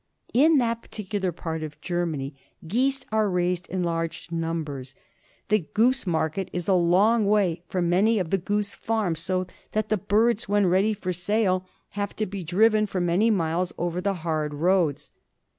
[0.33, 2.33] In that particular part of Germany
[2.67, 4.95] geese are raised in large numbers.
[5.49, 9.89] The goose market is a long way from many of the goose farms, so that
[9.89, 14.15] the birds when ready for sale have to be driven for many miles, over the
[14.25, 15.11] hard roads.